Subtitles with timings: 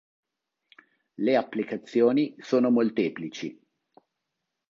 [1.15, 3.55] Le applicazioni sono molteplici.